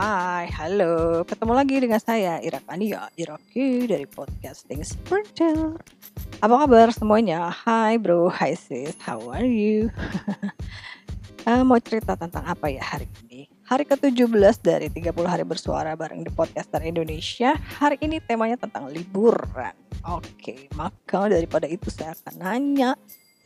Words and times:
Hai, 0.00 0.48
halo. 0.56 1.28
Ketemu 1.28 1.52
lagi 1.52 1.76
dengan 1.76 2.00
saya 2.00 2.40
Ira 2.40 2.56
Kania, 2.64 3.12
Iraki 3.20 3.84
dari 3.84 4.08
Podcasting 4.08 4.80
Sprinter. 4.80 5.76
Apa 6.40 6.64
kabar 6.64 6.88
semuanya? 6.88 7.52
Hai 7.52 8.00
bro, 8.00 8.32
hai 8.32 8.56
sis, 8.56 8.96
how 9.04 9.20
are 9.28 9.44
you? 9.44 9.92
uh, 11.44 11.60
mau 11.68 11.76
cerita 11.84 12.16
tentang 12.16 12.48
apa 12.48 12.72
ya 12.72 12.80
hari 12.80 13.12
ini? 13.28 13.44
Hari 13.68 13.84
ke-17 13.84 14.64
dari 14.64 14.88
30 14.88 15.12
hari 15.20 15.44
bersuara 15.44 15.92
bareng 15.92 16.24
di 16.24 16.32
Podcaster 16.32 16.80
Indonesia. 16.80 17.52
Hari 17.76 18.00
ini 18.00 18.24
temanya 18.24 18.56
tentang 18.56 18.88
liburan. 18.88 19.76
Oke, 20.08 20.72
maka 20.80 21.28
daripada 21.28 21.68
itu 21.68 21.92
saya 21.92 22.16
akan 22.16 22.40
nanya 22.40 22.96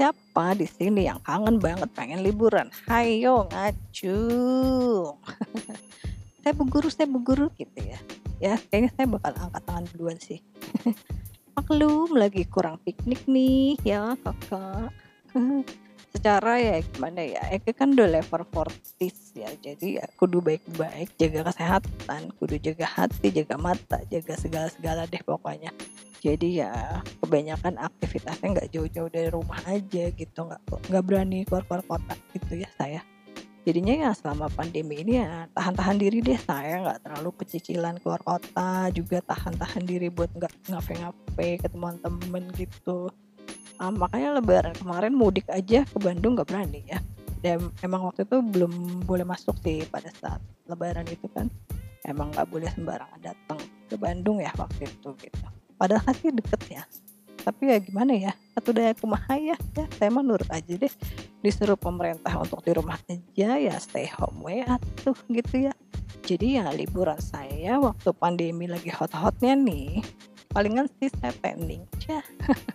siapa 0.00 0.56
di 0.56 0.64
sini 0.64 1.12
yang 1.12 1.20
kangen 1.28 1.60
banget 1.60 1.92
pengen 1.92 2.24
liburan? 2.24 2.72
Hayo 2.88 3.44
ngacung. 3.52 5.20
saya 6.42 6.52
bu 6.54 6.64
guru 6.70 6.88
saya 6.88 7.06
bu 7.10 7.18
guru 7.22 7.46
gitu 7.58 7.78
ya. 7.82 7.98
Ya 8.38 8.54
kayaknya 8.70 8.90
saya 8.94 9.06
bakal 9.10 9.32
angkat 9.34 9.62
tangan 9.66 9.84
duluan 9.94 10.18
sih. 10.22 10.38
Maklum 11.58 12.14
lagi 12.14 12.46
kurang 12.46 12.78
piknik 12.86 13.26
nih 13.26 13.74
ya 13.82 14.14
kakak. 14.22 14.94
Secara 16.08 16.56
ya 16.56 16.80
gimana 16.80 17.20
ya 17.20 17.42
Eke 17.52 17.76
kan 17.76 17.92
udah 17.92 18.08
level 18.08 18.42
40 18.48 19.38
ya 19.38 19.50
jadi 19.60 20.02
ya 20.02 20.06
kudu 20.16 20.40
baik-baik 20.40 21.14
jaga 21.20 21.52
kesehatan 21.52 22.32
kudu 22.40 22.56
jaga 22.58 22.88
hati 22.88 23.28
jaga 23.28 23.60
mata 23.60 24.00
jaga 24.08 24.34
segala-segala 24.38 25.04
deh 25.04 25.20
pokoknya. 25.20 25.74
Jadi 26.18 26.64
ya 26.64 27.02
kebanyakan 27.22 27.78
aktivitasnya 27.78 28.46
nggak 28.56 28.70
jauh-jauh 28.72 29.10
dari 29.12 29.28
rumah 29.30 29.60
aja 29.68 30.10
gitu 30.10 30.38
nggak 30.48 30.62
nggak 30.90 31.04
berani 31.04 31.44
keluar-keluar 31.46 31.84
kota 31.86 32.14
gitu 32.34 32.56
ya 32.56 32.70
saya 32.74 33.02
jadinya 33.66 33.94
ya 34.08 34.10
selama 34.14 34.46
pandemi 34.52 35.02
ini 35.02 35.20
ya 35.20 35.50
tahan-tahan 35.52 35.98
diri 35.98 36.22
deh 36.22 36.38
saya 36.38 36.80
nggak 36.84 37.00
terlalu 37.04 37.30
kecicilan 37.42 37.98
keluar 38.00 38.22
kota 38.22 38.88
juga 38.94 39.18
tahan-tahan 39.24 39.82
diri 39.84 40.08
buat 40.08 40.30
nggak 40.34 40.72
ngafe-ngafe 40.72 41.48
ke 41.60 41.68
teman-teman 41.70 42.44
gitu. 42.54 43.10
Um, 43.78 43.94
makanya 43.94 44.42
lebaran 44.42 44.74
kemarin 44.74 45.14
mudik 45.14 45.46
aja 45.50 45.86
ke 45.86 45.98
Bandung 46.02 46.34
nggak 46.34 46.50
berani 46.50 46.82
ya. 46.86 46.98
Dan 47.38 47.70
emang 47.86 48.02
waktu 48.10 48.26
itu 48.26 48.42
belum 48.42 49.06
boleh 49.06 49.22
masuk 49.22 49.54
sih 49.62 49.86
pada 49.86 50.10
saat 50.18 50.42
lebaran 50.66 51.06
itu 51.06 51.30
kan. 51.30 51.46
Emang 52.02 52.34
nggak 52.34 52.50
boleh 52.50 52.66
sembarangan 52.74 53.20
datang 53.22 53.58
ke 53.86 53.94
Bandung 53.94 54.42
ya 54.42 54.50
waktu 54.58 54.90
itu 54.90 55.14
gitu. 55.22 55.46
Padahal 55.78 56.10
sih 56.18 56.34
deket 56.34 56.62
ya. 56.66 56.82
Tapi 57.38 57.70
ya 57.70 57.78
gimana 57.78 58.12
ya 58.18 58.32
satu 58.58 58.74
daya 58.74 58.92
kumaha 58.98 59.38
ya 59.38 59.54
ya. 59.78 59.86
Saya 59.94 60.10
mah 60.10 60.26
nurut 60.26 60.50
aja 60.50 60.74
deh 60.74 60.92
disuruh 61.38 61.78
pemerintah 61.78 62.34
untuk 62.34 62.60
di 62.66 62.74
rumah 62.74 62.98
aja 63.06 63.58
ya 63.58 63.74
stay 63.78 64.10
home 64.10 64.42
way 64.42 64.66
atuh 64.66 65.14
gitu 65.30 65.70
ya. 65.70 65.74
Jadi 66.26 66.58
ya 66.60 66.68
liburan 66.74 67.18
saya 67.22 67.78
waktu 67.78 68.10
pandemi 68.12 68.66
lagi 68.66 68.90
hot-hotnya 68.90 69.54
nih 69.54 70.02
palingan 70.50 70.88
sih 70.98 71.12
saya 71.20 71.32
tanning 71.44 71.84
ya 72.08 72.24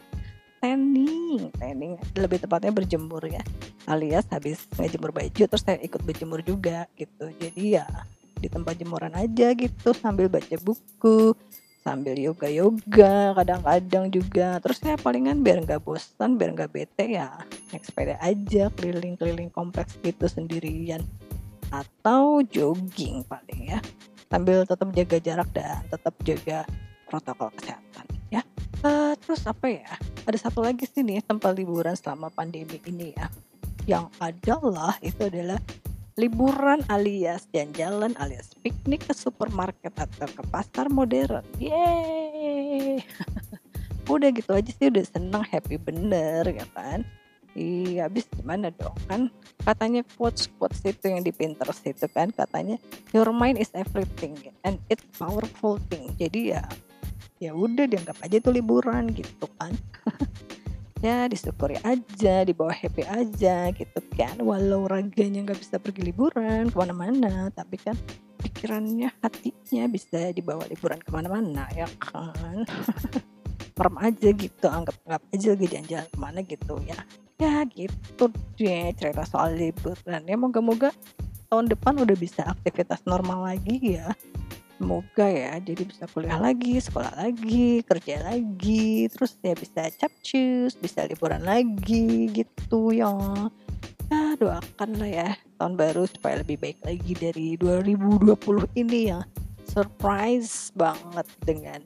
tanning 0.61 1.50
tanning 1.58 2.00
lebih 2.16 2.39
tepatnya 2.39 2.72
berjemur 2.72 3.23
ya. 3.28 3.44
Alias 3.83 4.23
habis 4.31 4.64
ngejemur 4.80 5.11
baju 5.11 5.44
terus 5.44 5.64
saya 5.64 5.75
ikut 5.83 6.00
berjemur 6.08 6.39
juga 6.39 6.88
gitu. 6.95 7.27
Jadi 7.36 7.75
ya 7.75 7.86
di 8.39 8.52
tempat 8.52 8.75
jemuran 8.75 9.16
aja 9.16 9.55
gitu 9.55 9.95
sambil 9.95 10.27
baca 10.27 10.55
buku 10.59 11.31
sambil 11.84 12.16
yoga 12.16 12.48
yoga 12.48 13.36
kadang-kadang 13.36 14.08
juga. 14.09 14.58
Terus 14.64 14.80
ya 14.81 14.95
palingan 14.95 15.44
biar 15.44 15.67
nggak 15.67 15.84
bosan 15.84 16.39
biar 16.39 16.56
nggak 16.56 16.72
bete 16.72 17.06
ya 17.20 17.30
naik 17.70 17.84
sepeda 17.84 18.16
aja 18.23 18.72
keliling-keliling 18.80 19.52
kompleks 19.52 20.00
gitu 20.02 20.26
sendirian. 20.26 21.04
Atau 21.70 22.42
jogging 22.48 23.28
paling 23.28 23.76
ya. 23.76 23.80
Sambil 24.31 24.66
tetap 24.66 24.89
jaga 24.95 25.17
jarak 25.22 25.50
dan 25.54 25.83
tetap 25.92 26.16
jaga 26.26 26.60
protokol 27.05 27.54
kesehatan 27.54 28.05
ya. 28.33 28.42
Uh, 28.82 29.14
terus 29.21 29.45
apa 29.45 29.67
ya? 29.70 29.92
Ada 30.26 30.50
satu 30.50 30.64
lagi 30.64 30.88
sih 30.88 31.05
nih 31.05 31.21
tempat 31.21 31.54
liburan 31.54 31.94
selama 31.94 32.32
pandemi 32.33 32.80
ini 32.88 33.14
ya. 33.14 33.27
Yang 33.86 34.05
adalah 34.17 34.95
itu 35.04 35.27
adalah 35.27 35.60
liburan 36.14 36.86
alias 36.94 37.50
jalan-jalan 37.50 38.14
alias 38.22 38.54
piknik 38.62 39.10
ke 39.10 39.14
supermarket 39.18 39.94
atau 39.98 40.30
ke 40.30 40.44
pasar 40.54 40.90
modern. 40.94 41.42
Yeay. 41.58 43.02
udah 44.14 44.30
gitu 44.36 44.52
aja 44.52 44.72
sih 44.76 44.92
udah 44.92 45.06
seneng 45.08 45.44
happy 45.48 45.80
bener 45.82 46.46
ya 46.46 46.66
kan. 46.78 47.02
Iya, 47.54 48.10
habis 48.10 48.26
gimana 48.34 48.74
dong 48.74 48.98
kan? 49.06 49.30
Katanya 49.62 50.02
quotes 50.18 50.50
quotes 50.58 50.82
itu 50.86 51.06
yang 51.06 51.22
di 51.22 51.30
Pinterest 51.30 51.86
itu 51.86 52.10
kan 52.10 52.34
katanya 52.34 52.82
your 53.14 53.30
mind 53.30 53.62
is 53.62 53.70
everything 53.78 54.34
and 54.66 54.82
it's 54.90 55.06
powerful 55.18 55.78
thing. 55.90 56.14
Jadi 56.18 56.58
ya 56.58 56.66
ya 57.38 57.54
udah 57.54 57.86
dianggap 57.86 58.18
aja 58.26 58.42
itu 58.42 58.50
liburan 58.50 59.10
gitu 59.14 59.45
kan. 59.62 59.74
Ya 61.03 61.27
disyukuri 61.27 61.75
aja 61.83 62.47
dibawa 62.47 62.71
happy 62.71 63.03
aja 63.03 63.75
gitu 63.75 63.99
kan. 64.15 64.39
Walau 64.39 64.87
raganya 64.87 65.43
nggak 65.43 65.59
bisa 65.59 65.75
pergi 65.75 66.08
liburan 66.08 66.71
ke 66.71 66.75
mana-mana 66.80 67.52
tapi 67.52 67.75
kan 67.75 67.99
pikirannya 68.39 69.11
hatinya 69.19 69.83
bisa 69.91 70.31
dibawa 70.31 70.64
liburan 70.71 71.03
ke 71.03 71.11
mana-mana 71.11 71.67
ya 71.75 71.91
kan? 71.99 72.64
Merem 73.77 73.95
aja 73.99 74.30
gitu 74.31 74.65
anggap 74.71 74.95
anggap 75.03 75.21
aja 75.36 75.47
lagi 75.52 75.65
jalan-jalan 75.67 76.08
ke 76.08 76.17
mana 76.17 76.39
gitu 76.47 76.73
ya. 76.87 76.99
Ya 77.35 77.67
gitu 77.67 78.31
deh 78.55 78.95
cerita 78.95 79.27
soal 79.27 79.59
liburan. 79.59 80.23
Ya 80.23 80.39
moga-moga 80.39 80.95
tahun 81.52 81.67
depan 81.67 81.99
udah 81.99 82.15
bisa 82.15 82.47
aktivitas 82.47 83.03
normal 83.03 83.45
lagi 83.45 83.99
ya 83.99 84.09
semoga 84.78 85.28
ya 85.30 85.54
jadi 85.61 85.84
bisa 85.86 86.04
kuliah 86.11 86.38
lagi 86.42 86.82
sekolah 86.82 87.14
lagi 87.16 87.82
kerja 87.86 88.22
lagi 88.26 89.08
terus 89.10 89.38
ya 89.39 89.54
bisa 89.54 89.88
capcus 89.95 90.73
bisa 90.78 91.06
liburan 91.08 91.42
lagi 91.45 92.30
gitu 92.34 92.94
ya. 92.94 93.14
Ya 94.12 94.38
doakan 94.38 94.89
lah 95.00 95.10
ya 95.10 95.30
tahun 95.58 95.73
baru 95.80 96.06
supaya 96.06 96.44
lebih 96.44 96.60
baik 96.62 96.80
lagi 96.86 97.14
dari 97.17 97.48
2020 97.58 98.36
ini 98.78 99.10
ya. 99.10 99.26
Surprise 99.66 100.70
banget 100.78 101.26
dengan 101.42 101.82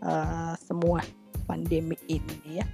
uh, 0.00 0.56
semua 0.56 1.04
pandemi 1.44 1.98
ini 2.08 2.62
ya. 2.62 2.66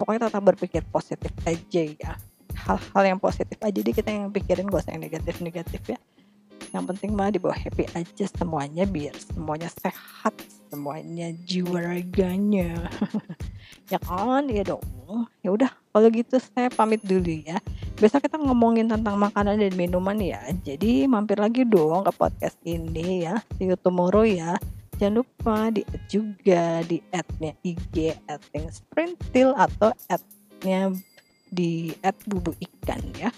Pokoknya 0.00 0.32
tetap 0.32 0.40
berpikir 0.40 0.82
positif 0.88 1.32
aja 1.44 1.82
ya. 1.84 2.12
Hal-hal 2.56 3.16
yang 3.16 3.20
positif 3.20 3.60
aja 3.60 3.76
deh 3.76 3.92
kita 3.92 4.08
yang 4.08 4.32
pikirin 4.32 4.68
gak 4.68 4.84
usah 4.84 4.92
yang 4.96 5.04
negatif-negatif 5.04 5.80
ya 5.96 5.99
yang 6.70 6.86
penting 6.86 7.14
mah 7.14 7.34
dibawa 7.34 7.54
happy 7.54 7.86
aja 7.94 8.26
semuanya 8.30 8.86
biar 8.86 9.14
semuanya 9.18 9.68
sehat 9.82 10.34
semuanya 10.70 11.34
jiwa 11.44 11.82
raganya 11.82 12.86
ya 13.90 13.98
kan? 13.98 14.46
Ya 14.46 14.62
dong. 14.62 14.82
Ya 15.42 15.50
udah 15.50 15.70
kalau 15.90 16.08
gitu 16.14 16.38
saya 16.38 16.70
pamit 16.70 17.02
dulu 17.02 17.42
ya. 17.42 17.58
Besok 17.98 18.30
kita 18.30 18.38
ngomongin 18.38 18.86
tentang 18.86 19.18
makanan 19.18 19.58
dan 19.58 19.74
minuman 19.74 20.16
ya. 20.22 20.40
Jadi 20.62 21.10
mampir 21.10 21.36
lagi 21.42 21.66
dong 21.66 22.06
ke 22.06 22.12
podcast 22.14 22.56
ini 22.62 23.26
ya. 23.26 23.42
See 23.58 23.66
you 23.66 23.76
tomorrow 23.76 24.22
ya. 24.22 24.56
Jangan 25.02 25.24
lupa 25.24 25.72
di 25.74 25.82
add 25.82 26.04
juga 26.06 26.84
di 26.86 27.00
adnya 27.10 27.52
IG 27.64 28.14
adding 28.28 28.68
sprintil 28.70 29.56
atau 29.56 29.90
adnya 30.06 30.94
di 31.50 31.90
add 32.04 32.20
bubu 32.28 32.54
ikan 32.60 33.00
ya 33.16 33.32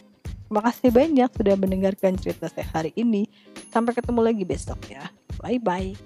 Terima 0.53 0.69
kasih 0.69 0.93
banyak 0.93 1.31
sudah 1.33 1.57
mendengarkan 1.57 2.13
cerita 2.21 2.45
saya 2.45 2.69
hari 2.77 2.93
ini. 2.93 3.25
Sampai 3.73 3.97
ketemu 3.97 4.21
lagi 4.21 4.45
besok 4.45 4.85
ya. 4.85 5.09
Bye 5.41 5.57
bye. 5.57 5.97